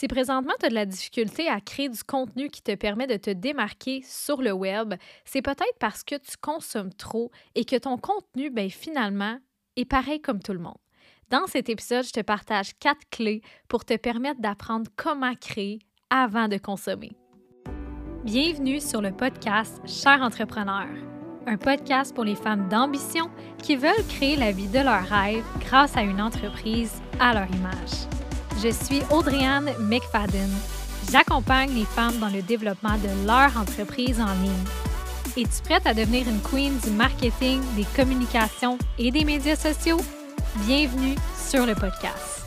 [0.00, 3.18] Si présentement tu as de la difficulté à créer du contenu qui te permet de
[3.18, 4.94] te démarquer sur le web,
[5.26, 9.36] c'est peut-être parce que tu consommes trop et que ton contenu, ben, finalement,
[9.76, 10.78] est pareil comme tout le monde.
[11.28, 16.48] Dans cet épisode, je te partage quatre clés pour te permettre d'apprendre comment créer avant
[16.48, 17.12] de consommer.
[18.24, 20.88] Bienvenue sur le podcast Cher entrepreneur,
[21.46, 23.30] un podcast pour les femmes d'ambition
[23.62, 28.19] qui veulent créer la vie de leurs rêves grâce à une entreprise à leur image.
[28.62, 30.50] Je suis Audriane McFadden.
[31.10, 34.64] J'accompagne les femmes dans le développement de leur entreprise en ligne.
[35.34, 39.96] Es-tu prête à devenir une queen du marketing, des communications et des médias sociaux?
[40.66, 42.44] Bienvenue sur le podcast.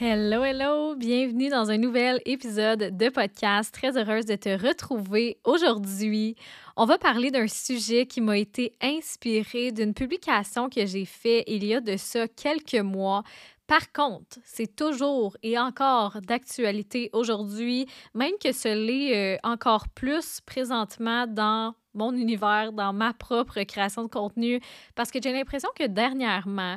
[0.00, 0.94] Hello, hello!
[0.94, 3.72] Bienvenue dans un nouvel épisode de podcast.
[3.72, 6.36] Très heureuse de te retrouver aujourd'hui.
[6.76, 11.64] On va parler d'un sujet qui m'a été inspiré d'une publication que j'ai faite il
[11.64, 13.22] y a de ça quelques mois
[13.66, 20.40] par contre, c'est toujours et encore d'actualité aujourd'hui, même que ce l'est euh, encore plus
[20.42, 24.60] présentement dans mon univers, dans ma propre création de contenu,
[24.94, 26.76] parce que j'ai l'impression que dernièrement,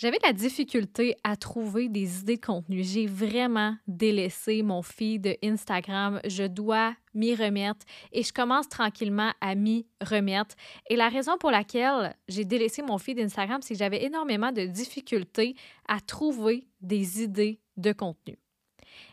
[0.00, 2.82] j'avais de la difficulté à trouver des idées de contenu.
[2.82, 6.20] J'ai vraiment délaissé mon feed Instagram.
[6.24, 10.54] Je dois m'y remettre et je commence tranquillement à m'y remettre.
[10.88, 14.64] Et la raison pour laquelle j'ai délaissé mon feed Instagram, c'est que j'avais énormément de
[14.64, 15.54] difficultés
[15.86, 18.38] à trouver des idées de contenu.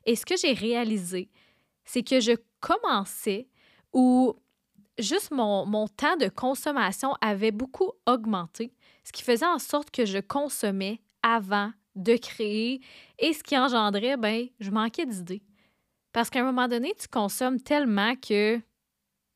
[0.06, 1.30] Et ce que j'ai réalisé,
[1.84, 3.50] c'est que je commençais
[3.92, 4.34] ou
[4.98, 8.72] juste mon, mon temps de consommation avait beaucoup augmenté
[9.08, 12.82] ce qui faisait en sorte que je consommais avant de créer
[13.20, 15.44] et ce qui engendrait, ben, je manquais d'idées.
[16.12, 18.60] Parce qu'à un moment donné, tu consommes tellement que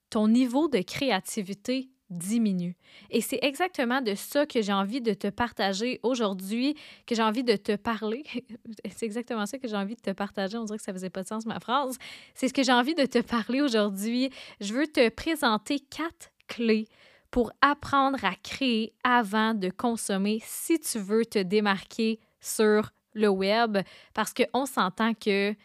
[0.09, 2.75] ton niveau de créativité diminue.
[3.11, 6.75] Et c'est exactement de ça que j'ai envie de te partager aujourd'hui,
[7.07, 8.25] que j'ai envie de te parler.
[8.91, 10.57] c'est exactement ça que j'ai envie de te partager.
[10.57, 11.97] On dirait que ça faisait pas de sens, ma phrase.
[12.35, 14.31] C'est ce que j'ai envie de te parler aujourd'hui.
[14.59, 16.89] Je veux te présenter quatre clés
[17.31, 23.77] pour apprendre à créer avant de consommer si tu veux te démarquer sur le web
[24.13, 25.55] parce qu'on s'entend que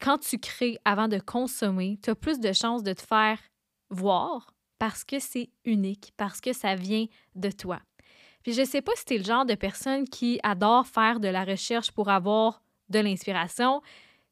[0.00, 3.38] quand tu crées avant de consommer, tu as plus de chances de te faire
[3.90, 7.80] voir parce que c'est unique, parce que ça vient de toi.
[8.42, 11.20] Puis je ne sais pas si tu es le genre de personne qui adore faire
[11.20, 13.82] de la recherche pour avoir de l'inspiration.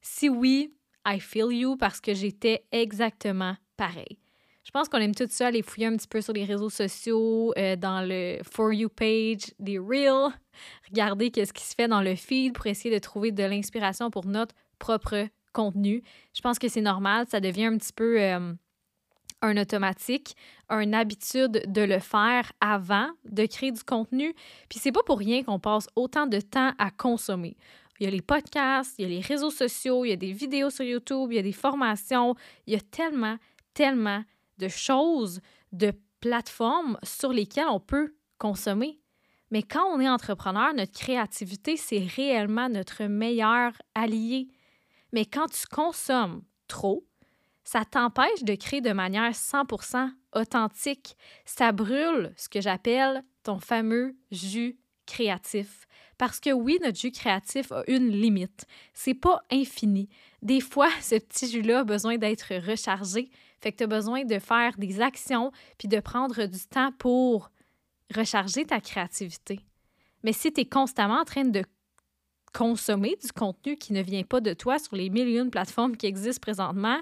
[0.01, 0.75] Si oui,
[1.07, 4.19] I feel you parce que j'étais exactement pareil.
[4.69, 7.55] Je pense qu'on aime tout ça aller fouiller un petit peu sur les réseaux sociaux,
[7.57, 10.31] euh, dans le For You page, des Reels,
[10.91, 14.27] regarder qu'est-ce qui se fait dans le feed pour essayer de trouver de l'inspiration pour
[14.27, 16.03] notre propre contenu.
[16.37, 18.53] Je pense que c'est normal, ça devient un petit peu euh,
[19.41, 20.37] un automatique,
[20.69, 24.35] une habitude de le faire avant de créer du contenu.
[24.69, 27.57] Puis c'est pas pour rien qu'on passe autant de temps à consommer.
[28.01, 30.33] Il y a les podcasts, il y a les réseaux sociaux, il y a des
[30.33, 32.35] vidéos sur YouTube, il y a des formations,
[32.67, 33.39] il y a tellement,
[33.73, 34.23] tellement
[34.59, 35.41] de choses,
[35.73, 39.01] de plateformes sur lesquelles on peut consommer.
[39.51, 44.49] Mais quand on est entrepreneur, notre créativité, c'est réellement notre meilleur allié.
[45.13, 47.07] Mais quand tu consommes trop,
[47.65, 51.17] ça t'empêche de créer de manière 100% authentique.
[51.45, 55.87] Ça brûle ce que j'appelle ton fameux jus créatif.
[56.19, 58.67] Parce que oui, notre jus créatif a une limite.
[58.93, 60.09] C'est pas infini.
[60.43, 63.31] Des fois, ce petit jus-là a besoin d'être rechargé.
[63.61, 67.51] Fait que tu as besoin de faire des actions puis de prendre du temps pour
[68.15, 69.61] recharger ta créativité.
[70.23, 71.63] Mais si tu es constamment en train de
[72.53, 76.07] consommer du contenu qui ne vient pas de toi sur les millions de plateformes qui
[76.07, 76.99] existent présentement,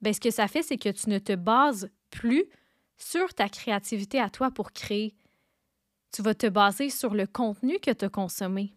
[0.00, 2.44] bien, ce que ça fait, c'est que tu ne te bases plus
[2.96, 5.14] sur ta créativité à toi pour créer.
[6.12, 8.74] Tu vas te baser sur le contenu que tu as consommé.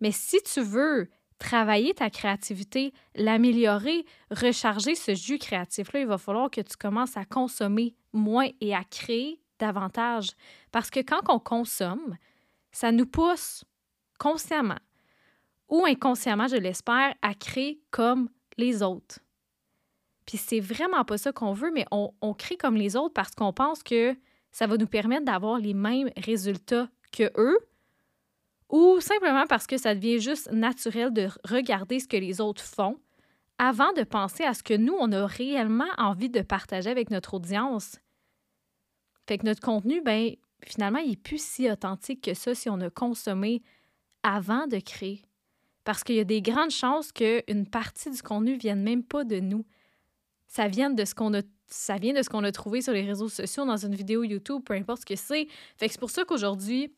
[0.00, 1.10] Mais si tu veux
[1.40, 7.24] travailler ta créativité, l'améliorer, recharger ce jus créatif-là, il va falloir que tu commences à
[7.24, 10.30] consommer moins et à créer davantage.
[10.70, 12.16] Parce que quand on consomme,
[12.70, 13.64] ça nous pousse
[14.18, 14.78] consciemment
[15.68, 19.20] ou inconsciemment, je l'espère, à créer comme les autres.
[20.26, 23.34] Puis c'est vraiment pas ça qu'on veut, mais on, on crée comme les autres parce
[23.34, 24.14] qu'on pense que
[24.52, 27.58] ça va nous permettre d'avoir les mêmes résultats que eux,
[28.70, 32.98] ou simplement parce que ça devient juste naturel de regarder ce que les autres font
[33.58, 37.34] avant de penser à ce que nous, on a réellement envie de partager avec notre
[37.34, 37.96] audience.
[39.28, 40.34] Fait que notre contenu, ben
[40.64, 43.62] finalement, il n'est plus si authentique que ça si on a consommé
[44.22, 45.20] avant de créer.
[45.84, 49.24] Parce qu'il y a des grandes chances qu'une partie du contenu ne vienne même pas
[49.24, 49.66] de nous.
[50.46, 53.04] Ça vient de ce qu'on a ça vient de ce qu'on a trouvé sur les
[53.04, 55.46] réseaux sociaux, dans une vidéo YouTube, peu importe ce que c'est.
[55.76, 56.92] Fait que c'est pour ça qu'aujourd'hui,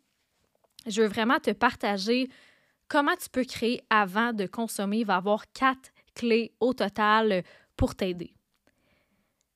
[0.87, 2.29] je veux vraiment te partager
[2.89, 4.99] comment tu peux créer avant de consommer.
[4.99, 7.43] Il va y avoir quatre clés au total
[7.77, 8.35] pour t'aider.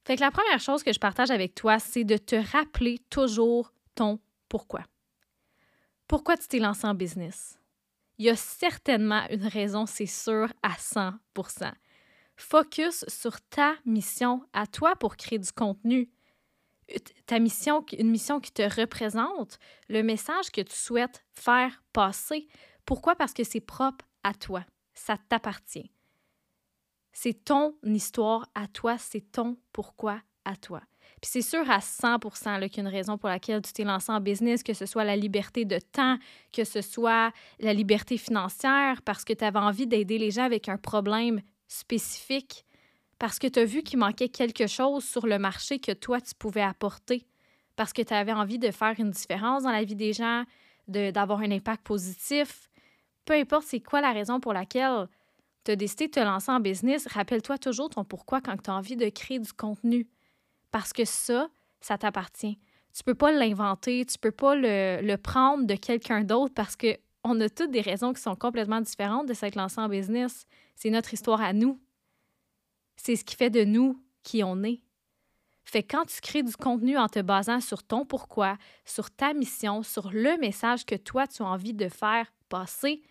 [0.04, 3.72] Fait que la première chose que je partage avec toi, c'est de te rappeler toujours
[3.94, 4.84] ton pourquoi.
[6.06, 7.58] Pourquoi tu t'es lancé en business?
[8.18, 11.72] Il y a certainement une raison, c'est sûr, à 100%
[12.36, 16.10] Focus sur ta mission à toi pour créer du contenu.
[17.26, 22.46] Ta mission, une mission qui te représente, le message que tu souhaites faire passer.
[22.84, 23.16] Pourquoi?
[23.16, 24.64] Parce que c'est propre à toi.
[24.94, 25.90] Ça t'appartient.
[27.12, 30.82] C'est ton histoire à toi, c'est ton pourquoi à toi.
[31.22, 34.12] Puis c'est sûr à 100 qu'il y a une raison pour laquelle tu t'es lancé
[34.12, 36.18] en business, que ce soit la liberté de temps,
[36.52, 40.68] que ce soit la liberté financière, parce que tu avais envie d'aider les gens avec
[40.68, 42.65] un problème spécifique,
[43.18, 46.34] parce que tu as vu qu'il manquait quelque chose sur le marché que toi, tu
[46.34, 47.26] pouvais apporter,
[47.76, 50.44] parce que tu avais envie de faire une différence dans la vie des gens,
[50.88, 52.70] d'avoir un impact positif.
[53.24, 55.08] Peu importe c'est quoi la raison pour laquelle
[55.64, 58.74] tu as décidé de te lancer en business, rappelle-toi toujours ton pourquoi quand tu as
[58.74, 60.06] envie de créer du contenu.
[60.70, 61.48] Parce que ça,
[61.80, 62.58] ça t'appartient.
[62.94, 67.40] Tu peux pas l'inventer, tu peux pas le, prendre de quelqu'un d'autre parce que on
[67.40, 70.46] a toutes des raisons qui sont complètement différentes de s'être lancé en business.
[70.76, 71.80] C'est notre histoire à nous.
[72.96, 74.80] C'est ce qui fait de nous qui on est.
[75.64, 79.82] Fait quand tu crées du contenu en te basant sur ton pourquoi, sur ta mission,
[79.82, 83.02] sur le message que toi tu as envie de faire passer,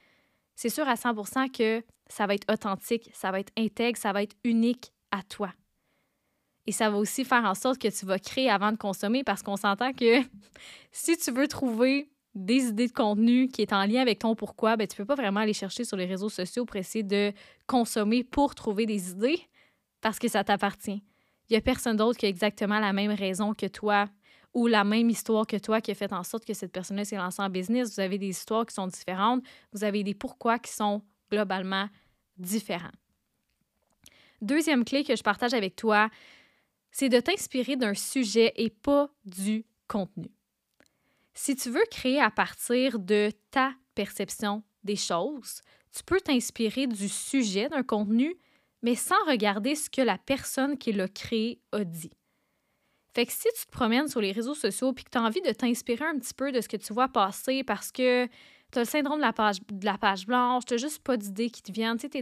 [0.55, 4.23] c'est sûr à 100% que ça va être authentique, ça va être intègre, ça va
[4.23, 5.51] être unique à toi.
[6.65, 9.43] Et ça va aussi faire en sorte que tu vas créer avant de consommer parce
[9.43, 10.21] qu'on s'entend que
[10.93, 14.77] si tu veux trouver des idées de contenu qui est en lien avec ton pourquoi,
[14.77, 17.33] ben, tu ne peux pas vraiment aller chercher sur les réseaux sociaux pour essayer de
[17.67, 19.41] consommer pour trouver des idées
[20.05, 21.01] parce que ça t'appartient.
[21.49, 24.07] Il n'y a personne d'autre qui a exactement la même raison que toi
[24.53, 27.15] ou la même histoire que toi qui a fait en sorte que cette personne-là s'est
[27.15, 27.95] lancée en business.
[27.95, 29.43] Vous avez des histoires qui sont différentes,
[29.73, 31.89] vous avez des pourquoi qui sont globalement
[32.37, 32.91] différents.
[34.43, 36.11] Deuxième clé que je partage avec toi,
[36.91, 40.29] c'est de t'inspirer d'un sujet et pas du contenu.
[41.33, 47.09] Si tu veux créer à partir de ta perception des choses, tu peux t'inspirer du
[47.09, 48.37] sujet d'un contenu,
[48.85, 52.11] mais sans regarder ce que la personne qui l'a créé a dit.
[53.15, 55.41] Fait que si tu te promènes sur les réseaux sociaux et que tu as envie
[55.41, 58.81] de t'inspirer un petit peu de ce que tu vois passer parce que tu as
[58.81, 62.19] le syndrome de la page, blanche, tu juste pas d'idées qui te viennent, tu es,
[62.19, 62.21] es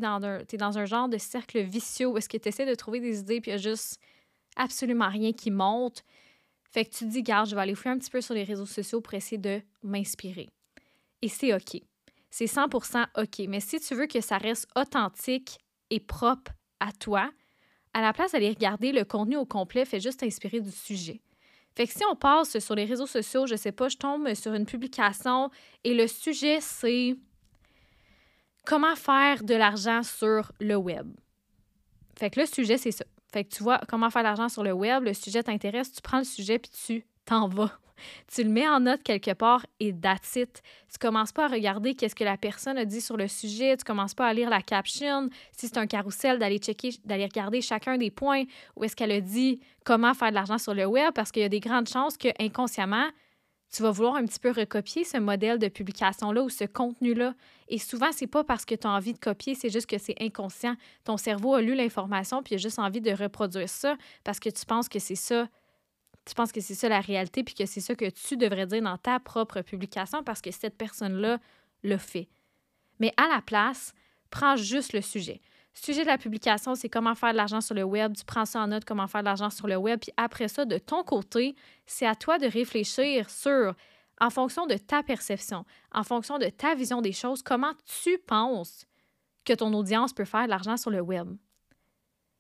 [0.58, 3.42] dans un genre de cercle vicieux où est-ce que tu essaies de trouver des idées
[3.42, 4.00] puis il y a juste
[4.56, 6.06] absolument rien qui monte.
[6.72, 8.46] Fait que tu te dis, garde, je vais aller fouiller un petit peu sur les
[8.46, 10.48] réseaux sociaux pour essayer de m'inspirer.
[11.22, 11.82] Et c'est OK.
[12.30, 13.48] C'est 100% OK.
[13.50, 15.58] Mais si tu veux que ça reste authentique
[15.90, 17.32] et propre à toi,
[17.94, 21.22] à la place d'aller regarder le contenu au complet, fais juste t'inspirer du sujet.
[21.76, 24.54] Fait que si on passe sur les réseaux sociaux, je sais pas, je tombe sur
[24.54, 25.50] une publication
[25.84, 27.16] et le sujet c'est
[28.66, 31.08] comment faire de l'argent sur le web.
[32.18, 33.06] Fait que le sujet c'est ça.
[33.32, 36.02] Fait que tu vois comment faire de l'argent sur le web, le sujet t'intéresse, tu
[36.02, 37.72] prends le sujet puis tu t'en vas.
[38.34, 40.62] Tu le mets en note quelque part et that's it.
[40.92, 43.84] Tu commences pas à regarder qu'est-ce que la personne a dit sur le sujet, tu
[43.84, 47.98] commences pas à lire la caption, si c'est un carrousel, d'aller checker, d'aller regarder chacun
[47.98, 48.44] des points
[48.76, 51.46] où est-ce qu'elle a dit comment faire de l'argent sur le web parce qu'il y
[51.46, 53.10] a des grandes chances que inconsciemment,
[53.74, 57.34] tu vas vouloir un petit peu recopier ce modèle de publication-là ou ce contenu-là.
[57.70, 60.16] Et souvent, c'est pas parce que tu as envie de copier, c'est juste que c'est
[60.22, 60.76] inconscient.
[61.04, 64.50] Ton cerveau a lu l'information puis il a juste envie de reproduire ça parce que
[64.50, 65.48] tu penses que c'est ça
[66.26, 68.82] tu penses que c'est ça la réalité, puis que c'est ça que tu devrais dire
[68.82, 71.40] dans ta propre publication parce que cette personne-là
[71.84, 72.30] le fait.
[73.00, 73.94] Mais à la place,
[74.30, 75.42] prends juste le sujet.
[75.76, 78.14] Le sujet de la publication, c'est comment faire de l'argent sur le web.
[78.16, 80.00] Tu prends ça en note, comment faire de l'argent sur le web.
[80.00, 83.74] Puis après ça, de ton côté, c'est à toi de réfléchir sur,
[84.22, 88.86] en fonction de ta perception, en fonction de ta vision des choses, comment tu penses
[89.44, 91.36] que ton audience peut faire de l'argent sur le web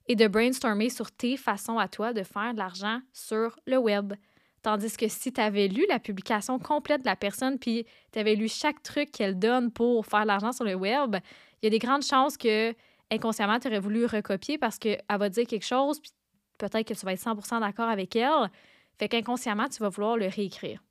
[0.08, 4.14] et de brainstormer sur tes façons à toi de faire de l'argent sur le web.
[4.62, 8.36] Tandis que si tu avais lu la publication complète de la personne, puis tu avais
[8.36, 11.18] lu chaque truc qu'elle donne pour faire de l'argent sur le web,
[11.62, 12.74] il y a des grandes chances que
[13.12, 16.12] inconsciemment, tu aurais voulu recopier parce qu'elle va dire quelque chose, puis
[16.58, 18.50] peut-être que tu vas être 100% d'accord avec elle.
[18.98, 20.82] Fait qu'inconsciemment, tu vas vouloir le réécrire.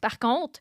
[0.00, 0.60] Par contre,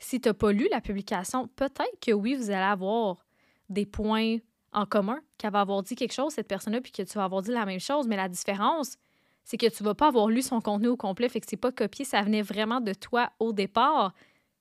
[0.00, 3.24] si tu n'as pas lu la publication, peut-être que oui, vous allez avoir
[3.68, 4.38] des points
[4.72, 7.42] en commun, qu'elle va avoir dit quelque chose, cette personne-là, puis que tu vas avoir
[7.42, 8.06] dit la même chose.
[8.06, 8.96] Mais la différence,
[9.44, 11.72] c'est que tu vas pas avoir lu son contenu au complet, fait que c'est pas
[11.72, 14.14] copié, ça venait vraiment de toi au départ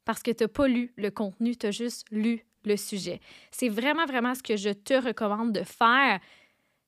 [0.05, 3.19] parce que tu n'as pas lu le contenu, tu as juste lu le sujet.
[3.51, 6.19] C'est vraiment, vraiment ce que je te recommande de faire.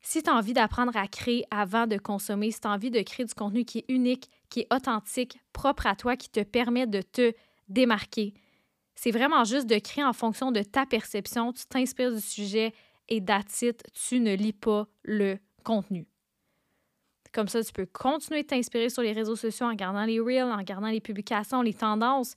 [0.01, 3.01] Si tu as envie d'apprendre à créer avant de consommer, si tu as envie de
[3.01, 6.87] créer du contenu qui est unique, qui est authentique, propre à toi, qui te permet
[6.87, 7.33] de te
[7.69, 8.33] démarquer,
[8.95, 11.53] C'est vraiment juste de créer en fonction de ta perception.
[11.53, 12.73] Tu t'inspires du sujet
[13.07, 16.07] et d'attitude, tu ne lis pas le contenu.
[17.33, 20.51] Comme ça, tu peux continuer de t'inspirer sur les réseaux sociaux en regardant les reels,
[20.51, 22.35] en regardant les publications, les tendances,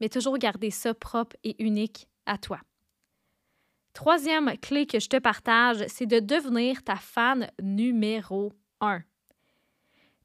[0.00, 2.60] mais toujours garder ça propre et unique à toi.
[3.94, 9.02] Troisième clé que je te partage, c'est de devenir ta fan numéro un.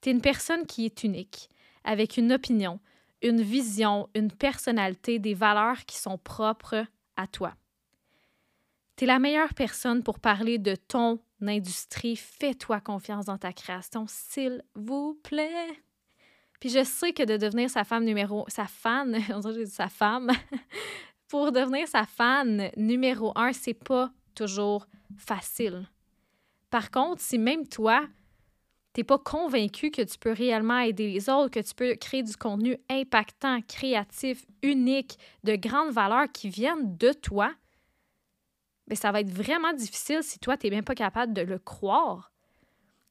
[0.02, 1.50] Tu es une personne qui est unique,
[1.84, 2.80] avec une opinion,
[3.22, 7.54] une vision, une personnalité, des valeurs qui sont propres à toi.
[9.00, 12.18] Tu la meilleure personne pour parler de ton industrie.
[12.18, 15.70] Fais-toi confiance dans ta création, s'il vous plaît.
[16.60, 18.44] Puis je sais que de devenir sa femme numéro...
[18.50, 19.18] sa fan,
[19.90, 20.32] femme,
[21.30, 25.88] pour devenir sa fan numéro un, c'est pas toujours facile.
[26.70, 28.06] Par contre, si même toi,
[28.92, 32.36] t'es pas convaincu que tu peux réellement aider les autres, que tu peux créer du
[32.36, 37.54] contenu impactant, créatif, unique, de grande valeur qui viennent de toi,
[38.90, 41.60] bien, ça va être vraiment difficile si toi, tu n'es même pas capable de le
[41.60, 42.32] croire.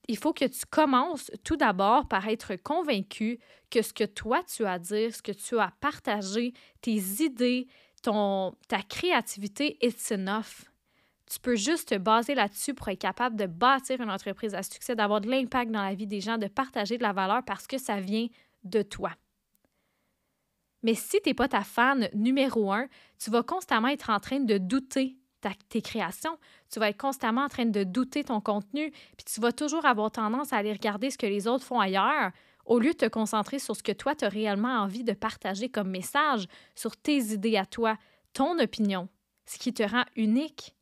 [0.09, 3.39] Il faut que tu commences tout d'abord par être convaincu
[3.71, 6.97] que ce que toi tu as à dire, ce que tu as à partager, tes
[7.23, 7.69] idées,
[8.03, 10.65] ton, ta créativité, it's enough.
[11.31, 14.97] Tu peux juste te baser là-dessus pour être capable de bâtir une entreprise à succès,
[14.97, 17.77] d'avoir de l'impact dans la vie des gens, de partager de la valeur parce que
[17.77, 18.29] ça vient
[18.65, 19.13] de toi.
[20.83, 24.41] Mais si tu n'es pas ta fan numéro un, tu vas constamment être en train
[24.41, 25.18] de douter
[25.69, 26.39] tes créations.
[26.71, 30.11] Tu vas être constamment en train de douter ton contenu, puis tu vas toujours avoir
[30.11, 32.33] tendance à aller regarder ce que les autres font ailleurs
[32.69, 35.71] au lieu de te concentrer sur ce que toi, tu as réellement envie de partager
[35.71, 37.97] comme message, sur tes idées à toi,
[38.35, 39.09] ton opinion,
[39.47, 40.75] ce qui te rend unique.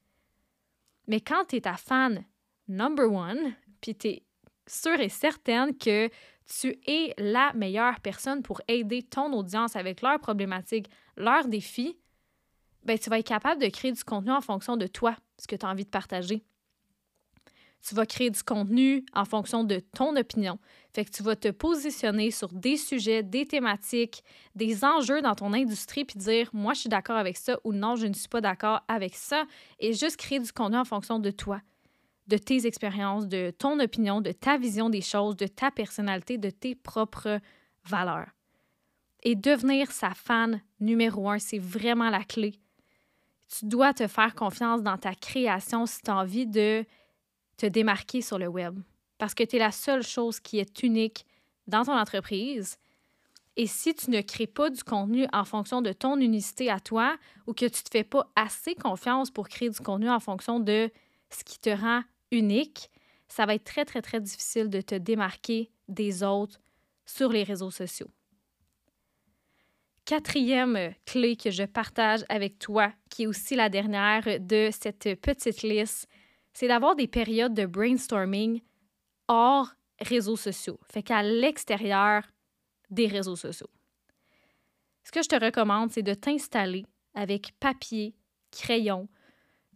[1.07, 2.25] Mais quand tu es ta fan
[2.67, 4.23] number one, puis tu es
[4.67, 6.11] sûre et certaine que
[6.47, 11.97] tu es la meilleure personne pour aider ton audience avec leurs problématiques, leurs défis,
[12.87, 15.57] ben, tu vas être capable de créer du contenu en fonction de toi, ce que
[15.57, 16.43] tu as envie de partager.
[17.87, 20.59] Tu vas créer du contenu en fonction de ton opinion.
[20.93, 24.25] Fait que tu vas te positionner sur des sujets, des thématiques,
[24.55, 27.97] des enjeux dans ton industrie, puis dire moi je suis d'accord avec ça ou non,
[27.97, 29.45] je ne suis pas d'accord avec ça,
[29.79, 31.61] et juste créer du contenu en fonction de toi,
[32.29, 36.51] de tes expériences, de ton opinion, de ta vision des choses, de ta personnalité, de
[36.51, 37.41] tes propres
[37.85, 38.31] valeurs.
[39.23, 42.55] Et devenir sa fan numéro un, c'est vraiment la clé
[43.49, 46.85] tu dois te faire confiance dans ta création si tu as envie de
[47.57, 48.79] te démarquer sur le web.
[49.19, 51.25] Parce que tu es la seule chose qui est unique
[51.67, 52.79] dans ton entreprise.
[53.57, 57.17] Et si tu ne crées pas du contenu en fonction de ton unicité à toi
[57.47, 60.61] ou que tu ne te fais pas assez confiance pour créer du contenu en fonction
[60.61, 60.91] de
[61.31, 62.91] ce qui te rend unique,
[63.29, 66.61] ça va être très, très, très difficile de te démarquer des autres
[67.07, 68.11] sur les réseaux sociaux
[70.07, 75.63] quatrième clé que je partage avec toi, qui est aussi la dernière de cette petite
[75.63, 76.09] liste,
[76.55, 78.63] c'est d'avoir des périodes de brainstorming
[79.29, 79.69] hors
[80.01, 82.23] réseaux sociaux, fait qu'à l'extérieur
[82.89, 83.69] des réseaux sociaux.
[85.03, 88.15] Ce que je te recommande, c'est de t'installer avec papier,
[88.51, 89.09] crayon,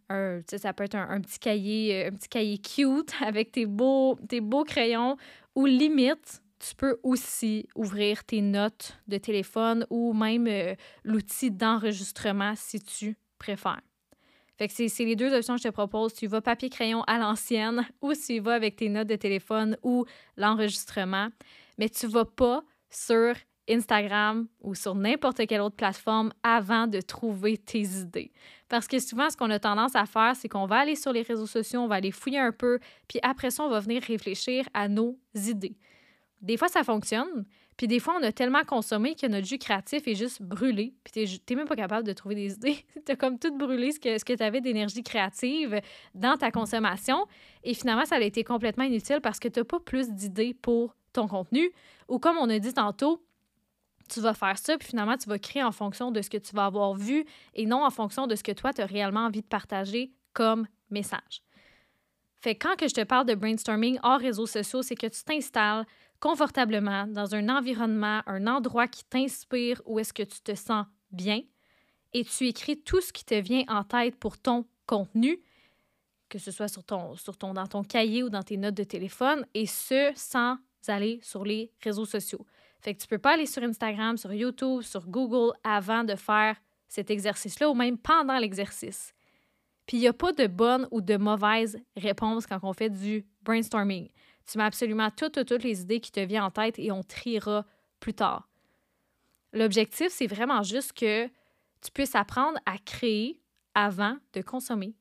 [0.09, 4.41] un, ça peut être un, petit cahier, un petit cahier cute avec tes beaux, tes
[4.41, 5.17] beaux crayons
[5.55, 10.75] ou limite, tu peux aussi ouvrir tes notes de téléphone ou même euh,
[11.05, 13.81] l'outil d'enregistrement si tu préfères.
[14.69, 16.13] C'est les deux options que je te propose.
[16.13, 20.05] Tu vas papier-crayon à l'ancienne ou tu vas avec tes notes de téléphone ou
[20.37, 21.29] l'enregistrement.
[21.79, 23.35] Mais tu vas pas sur
[23.71, 28.33] Instagram ou sur n'importe quelle autre plateforme avant de trouver tes idées.
[28.69, 31.23] Parce que souvent, ce qu'on a tendance à faire, c'est qu'on va aller sur les
[31.23, 34.69] réseaux sociaux, on va aller fouiller un peu, puis après ça, on va venir réfléchir
[34.75, 35.77] à nos idées.
[36.41, 37.45] Des fois, ça fonctionne.
[37.77, 40.95] Puis des fois, on a tellement consommé que notre jus créatif est juste brûlé.
[41.05, 42.85] Puis t'es même pas capable de trouver des idées.
[43.05, 45.81] t'as comme tout brûlé ce que, ce que tu avais d'énergie créative
[46.15, 47.27] dans ta consommation.
[47.65, 50.95] Et finalement, ça a été complètement inutile parce que tu n'as pas plus d'idées pour
[51.13, 51.71] ton contenu.
[52.09, 53.23] Ou comme on a dit tantôt,
[54.11, 56.55] tu vas faire ça, puis finalement, tu vas créer en fonction de ce que tu
[56.55, 59.43] vas avoir vu et non en fonction de ce que toi, tu as réellement envie
[59.43, 61.43] de partager comme message.
[62.41, 65.85] Fait quand que je te parle de brainstorming hors réseaux sociaux, c'est que tu t'installes
[66.21, 71.41] confortablement dans un environnement, un endroit qui t'inspire, où est-ce que tu te sens bien,
[72.13, 75.41] et tu écris tout ce qui te vient en tête pour ton contenu,
[76.29, 78.85] que ce soit sur ton, sur ton, dans ton cahier ou dans tes notes de
[78.85, 80.59] téléphone, et ce, sans
[80.89, 82.47] aller sur les réseaux sociaux.
[82.81, 86.57] Fait que tu peux pas aller sur Instagram, sur YouTube, sur Google avant de faire
[86.89, 89.13] cet exercice-là ou même pendant l'exercice.
[89.87, 93.27] Puis il n'y a pas de bonne ou de mauvaise réponse quand on fait du
[93.43, 94.09] brainstorming.
[94.51, 97.65] Tu mets absolument toutes, toutes, les idées qui te viennent en tête et on triera
[98.01, 98.49] plus tard.
[99.53, 103.41] L'objectif, c'est vraiment juste que tu puisses apprendre à créer
[103.75, 104.97] avant de consommer,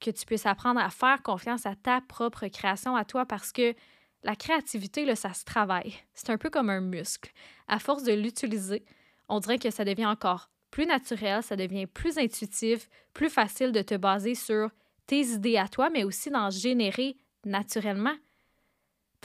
[0.00, 3.74] que tu puisses apprendre à faire confiance à ta propre création, à toi, parce que
[4.22, 5.94] la créativité, là, ça se travaille.
[6.14, 7.32] C'est un peu comme un muscle.
[7.66, 8.84] À force de l'utiliser,
[9.28, 13.82] on dirait que ça devient encore plus naturel, ça devient plus intuitif, plus facile de
[13.82, 14.70] te baser sur
[15.06, 18.14] tes idées à toi, mais aussi d'en générer naturellement.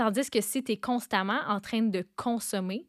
[0.01, 2.88] Tandis que si tu es constamment en train de consommer,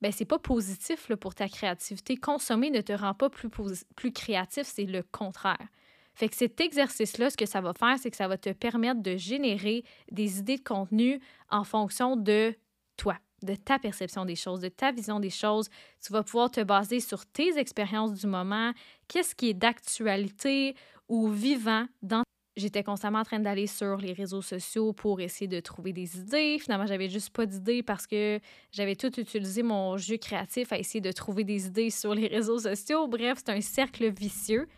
[0.00, 2.16] ben c'est pas positif pour ta créativité.
[2.16, 3.48] Consommer ne te rend pas plus,
[3.94, 5.68] plus créatif, c'est le contraire.
[6.16, 9.02] Fait que cet exercice-là, ce que ça va faire, c'est que ça va te permettre
[9.02, 12.56] de générer des idées de contenu en fonction de
[12.96, 15.68] toi, de ta perception des choses, de ta vision des choses.
[16.04, 18.72] Tu vas pouvoir te baser sur tes expériences du moment,
[19.06, 20.74] qu'est-ce qui est d'actualité
[21.08, 25.58] ou vivant dans J'étais constamment en train d'aller sur les réseaux sociaux pour essayer de
[25.60, 26.58] trouver des idées.
[26.60, 28.40] Finalement, j'avais juste pas d'idées parce que
[28.72, 32.58] j'avais tout utilisé mon jeu créatif à essayer de trouver des idées sur les réseaux
[32.58, 33.08] sociaux.
[33.08, 34.68] Bref, c'est un cercle vicieux.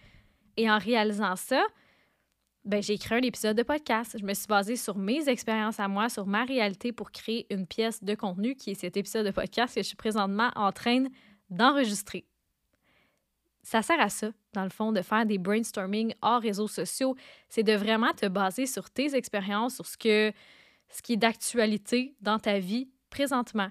[0.57, 1.65] Et en réalisant ça,
[2.65, 4.17] ben, j'ai écrit un épisode de podcast.
[4.21, 7.67] Je me suis basée sur mes expériences à moi, sur ma réalité pour créer une
[7.67, 11.05] pièce de contenu qui est cet épisode de podcast que je suis présentement en train
[11.51, 12.25] d'enregistrer
[13.65, 17.17] ça sert à ça, dans le fond, de faire des brainstorming hors réseaux sociaux.
[17.49, 20.33] C'est de vraiment te baser sur tes expériences, sur ce, que,
[20.91, 23.69] ce qui est d'actualité dans ta vie présentement.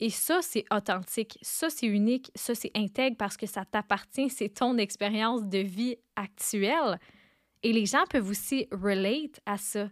[0.00, 4.50] Et ça, c'est authentique, ça, c'est unique, ça, c'est intègre parce que ça t'appartient, c'est
[4.50, 6.98] ton expérience de vie actuelle.
[7.62, 9.88] Et les gens peuvent aussi relate à ça.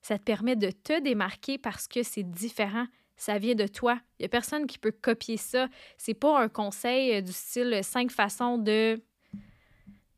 [0.00, 2.86] Ça te permet de te démarquer parce que c'est différent
[3.18, 4.00] ça vient de toi.
[4.18, 5.68] Il n'y a personne qui peut copier ça.
[5.98, 9.02] C'est pas un conseil euh, du style cinq façons de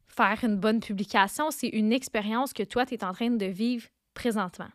[0.09, 1.50] faire une bonne publication.
[1.50, 4.69] C'est une expérience que toi, tu es en train de vivre présentement.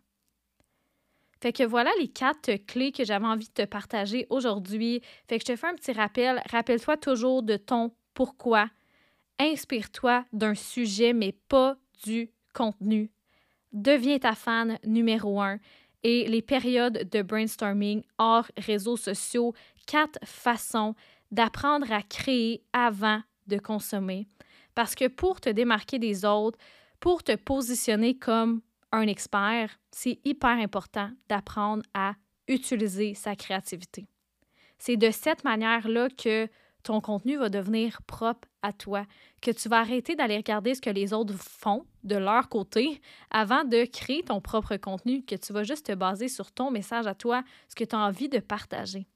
[1.41, 5.01] Fait que voilà les quatre clés que j'avais envie de te partager aujourd'hui.
[5.27, 6.41] Fait que je te fais un petit rappel.
[6.49, 8.69] Rappelle-toi toujours de ton pourquoi.
[9.37, 13.11] Inspire-toi d'un sujet, mais pas du contenu.
[13.73, 15.59] Deviens ta fan numéro un
[16.05, 19.55] et les périodes de brainstorming hors réseaux sociaux,
[19.87, 20.93] quatre façons
[21.31, 24.27] d'apprendre à créer avant de consommer.
[24.75, 26.59] Parce que pour te démarquer des autres,
[26.99, 32.13] pour te positionner comme un expert, c'est hyper important d'apprendre à
[32.47, 34.05] utiliser sa créativité.
[34.77, 36.47] C'est de cette manière-là que
[36.85, 39.05] ton contenu va devenir propre à toi,
[39.41, 43.63] que tu vas arrêter d'aller regarder ce que les autres font de leur côté avant
[43.63, 47.15] de créer ton propre contenu, que tu vas juste te baser sur ton message à
[47.15, 49.07] toi, ce que tu as envie de partager.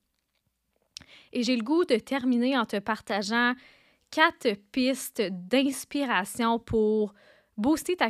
[1.32, 3.54] Et j'ai le goût de terminer en te partageant
[4.10, 7.14] quatre pistes d'inspiration pour
[7.60, 8.10] booster ta,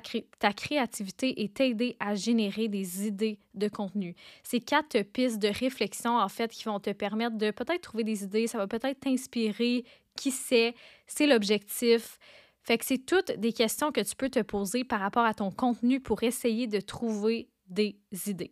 [0.53, 4.15] créativité et t'aider à générer des idées de contenu.
[4.43, 8.23] C'est quatre pistes de réflexion, en fait, qui vont te permettre de peut-être trouver des
[8.23, 9.83] idées, ça va peut-être t'inspirer,
[10.15, 10.75] qui sait,
[11.07, 12.19] c'est l'objectif.
[12.62, 15.49] Fait que c'est toutes des questions que tu peux te poser par rapport à ton
[15.49, 18.51] contenu pour essayer de trouver des idées.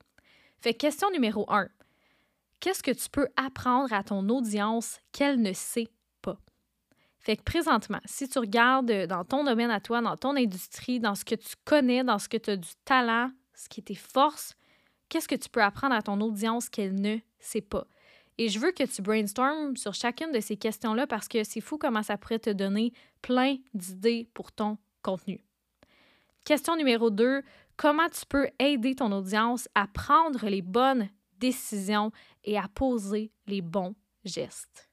[0.60, 1.70] Fait que question numéro un.
[2.60, 5.90] Qu'est-ce que tu peux apprendre à ton audience qu'elle ne sait?
[7.28, 11.02] Fait que présentement, si tu regardes euh, dans ton domaine à toi, dans ton industrie,
[11.02, 13.84] dans ce que tu connais, dans ce que tu as du talent, ce qui est
[13.84, 14.56] tes forces,
[15.10, 17.86] qu'est-ce que tu peux apprendre à ton audience qu'elle ne sait pas?
[18.38, 21.78] Et je veux que tu brainstormes sur chacune de ces questions-là parce que c'est fou
[21.78, 25.44] comment ça pourrait te donner plein d'idées pour ton contenu.
[26.46, 27.42] Question numéro 2,
[27.76, 31.10] comment tu peux aider ton audience à prendre les bonnes
[31.40, 32.14] décisions
[32.46, 34.87] et à poser les bons gestes?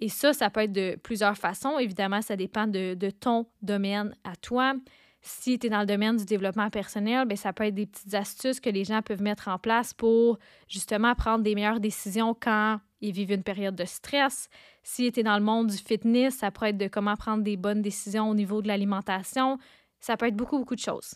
[0.00, 1.78] Et ça, ça peut être de plusieurs façons.
[1.78, 4.74] Évidemment, ça dépend de, ton domaine à toi.
[5.20, 8.14] Si tu es dans le domaine du développement personnel, bien, ça peut être des petites
[8.14, 12.78] astuces que les gens peuvent mettre en place pour justement prendre des meilleures décisions quand
[13.00, 14.48] ils vivent une période de stress.
[14.84, 17.56] Si tu es dans le monde du fitness, ça peut être de comment prendre des
[17.56, 19.58] bonnes décisions au niveau de l'alimentation.
[19.98, 21.14] Ça peut être beaucoup, beaucoup de choses.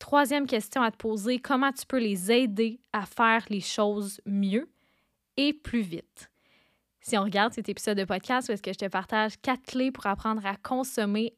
[0.00, 4.68] Troisième question à te poser, comment tu peux les aider à faire les choses mieux
[5.36, 6.31] et plus vite?
[7.02, 9.90] Si on regarde cet épisode de podcast où est-ce que je te partage quatre clés
[9.90, 11.34] pour apprendre à consommer,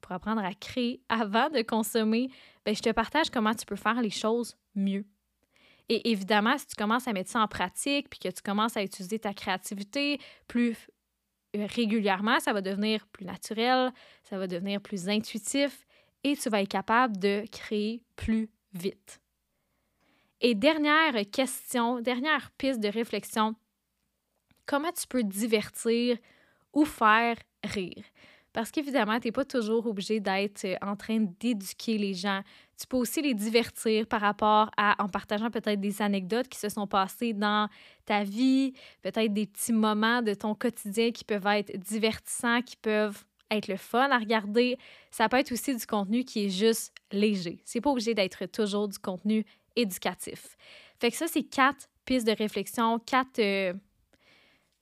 [0.00, 2.28] pour apprendre à créer avant de consommer,
[2.64, 5.06] bien, je te partage comment tu peux faire les choses mieux.
[5.88, 8.82] Et évidemment, si tu commences à mettre ça en pratique, puis que tu commences à
[8.82, 10.88] utiliser ta créativité plus
[11.56, 13.92] euh, régulièrement, ça va devenir plus naturel,
[14.24, 15.86] ça va devenir plus intuitif
[16.24, 19.20] et tu vas être capable de créer plus vite.
[20.40, 23.54] Et dernière question, dernière piste de réflexion,
[24.66, 26.16] comment tu peux divertir
[26.72, 28.04] ou faire rire?
[28.52, 32.42] Parce qu'évidemment, tu n'es pas toujours obligé d'être euh, en train d'éduquer les gens.
[32.76, 36.68] Tu peux aussi les divertir par rapport à, en partageant peut-être des anecdotes qui se
[36.68, 37.68] sont passées dans
[38.04, 43.24] ta vie, peut-être des petits moments de ton quotidien qui peuvent être divertissants, qui peuvent
[43.50, 44.78] être le fun à regarder.
[45.10, 47.60] Ça peut être aussi du contenu qui est juste léger.
[47.64, 49.44] C'est pas obligé d'être toujours du contenu
[49.76, 50.56] éducatif.
[50.98, 53.74] Fait que ça, c'est quatre pistes de réflexion, quatre euh,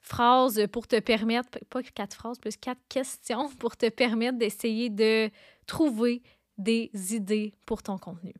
[0.08, 5.30] phrases pour te permettre, pas quatre phrases, plus quatre questions pour te permettre d'essayer de
[5.66, 6.22] trouver
[6.56, 8.34] des idées pour ton contenu.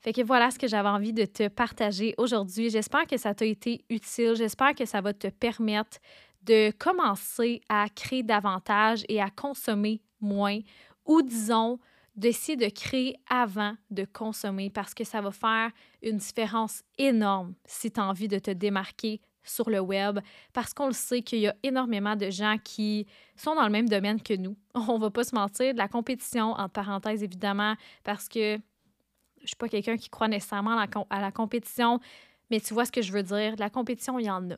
[0.00, 2.70] Fait que voilà ce que j'avais envie de te partager aujourd'hui.
[2.70, 4.34] J'espère que ça t'a été utile.
[4.34, 5.98] J'espère que ça va te permettre
[6.42, 10.58] de commencer à créer davantage et à consommer moins
[11.04, 11.78] ou disons
[12.16, 15.70] d'essayer de créer avant de consommer parce que ça va faire
[16.02, 20.20] une différence énorme si tu as envie de te démarquer sur le web
[20.52, 23.88] parce qu'on le sait qu'il y a énormément de gens qui sont dans le même
[23.88, 24.56] domaine que nous.
[24.74, 27.74] On va pas se mentir, de la compétition, entre parenthèses évidemment,
[28.04, 28.58] parce que
[29.42, 31.98] je suis pas quelqu'un qui croit nécessairement à la, compétition,
[32.50, 33.54] mais tu vois ce que je veux dire.
[33.54, 34.56] De la compétition, il y en a.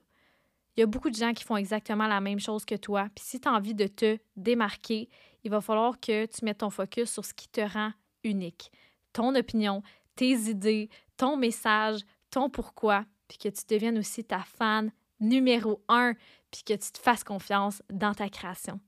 [0.76, 3.08] Il y a beaucoup de gens qui font exactement la même chose que toi.
[3.14, 5.08] Puis si tu as envie de te démarquer,
[5.44, 7.92] il va falloir que tu mettes ton focus sur ce qui te rend
[8.24, 8.72] unique.
[9.12, 9.82] Ton opinion,
[10.16, 16.12] tes idées, ton message, ton pourquoi, puis que tu deviennes aussi ta fan numéro un,
[16.50, 18.78] puis que tu te fasses confiance dans ta création.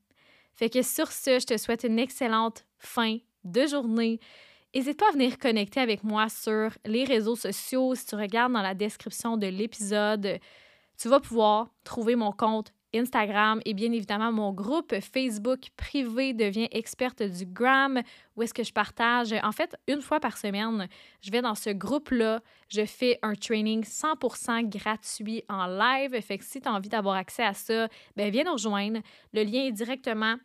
[0.53, 4.19] Fait que sur ce, je te souhaite une excellente fin de journée.
[4.75, 7.95] N'hésite pas à venir connecter avec moi sur les réseaux sociaux.
[7.95, 10.39] Si tu regardes dans la description de l'épisode,
[10.97, 16.67] tu vas pouvoir trouver mon compte Instagram et bien évidemment mon groupe Facebook privé devient
[16.71, 18.01] experte du gram
[18.35, 20.87] où est-ce que je partage en fait une fois par semaine,
[21.21, 26.19] je vais dans ce groupe-là, je fais un training 100% gratuit en live.
[26.21, 28.99] Fait que si tu as envie d'avoir accès à ça, ben viens nous rejoindre.
[29.33, 30.35] Le lien est directement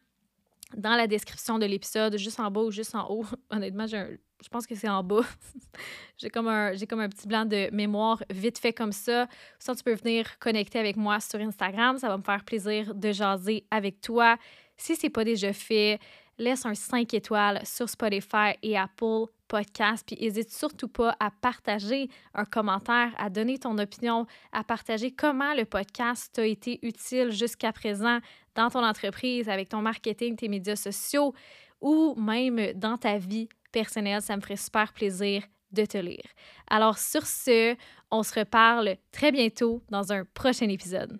[0.77, 3.25] dans la description de l'épisode, juste en bas ou juste en haut.
[3.51, 4.11] Honnêtement, j'ai un
[4.43, 5.23] je pense que c'est en bas.
[6.19, 9.27] j'ai comme, un, comme un petit blanc de mémoire vite fait comme ça.
[9.59, 11.99] Sinon, tu peux venir connecter avec moi sur Instagram.
[11.99, 14.37] Ça va me faire plaisir de jaser avec toi.
[14.77, 15.99] Si ce n'est pas déjà fait,
[16.39, 20.05] laisse un 5 étoiles sur Spotify et Apple Podcast.
[20.07, 25.55] Puis n'hésite surtout pas à partager un commentaire, à donner ton opinion, à partager comment
[25.55, 28.21] le podcast t'a été utile jusqu'à présent
[28.55, 31.35] dans ton entreprise, avec ton marketing, tes médias sociaux
[31.81, 34.23] ou même dans ta vie personnel.
[34.23, 36.25] Ça me ferait super plaisir de te lire.
[36.69, 37.77] Alors sur ce,
[38.11, 41.19] on se reparle très bientôt dans un prochain épisode.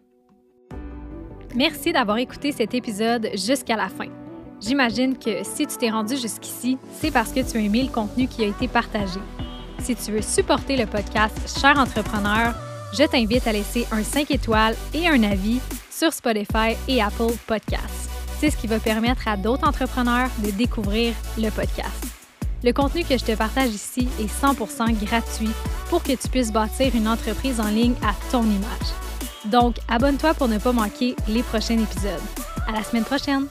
[1.55, 4.09] Merci d'avoir écouté cet épisode jusqu'à la fin.
[4.61, 8.29] J'imagine que si tu t'es rendu jusqu'ici, c'est parce que tu as aimé le contenu
[8.29, 9.21] qui a été partagé.
[9.81, 12.55] Si tu veux supporter le podcast Cher entrepreneur,
[12.93, 15.61] je t'invite à laisser un 5 étoiles et un avis
[15.91, 18.11] sur Spotify et Apple Podcasts.
[18.39, 22.20] C'est ce qui va permettre à d'autres entrepreneurs de découvrir le podcast.
[22.63, 25.51] Le contenu que je te partage ici est 100% gratuit
[25.89, 28.91] pour que tu puisses bâtir une entreprise en ligne à ton image.
[29.47, 32.21] Donc, abonne-toi pour ne pas manquer les prochains épisodes.
[32.69, 33.47] À la semaine prochaine!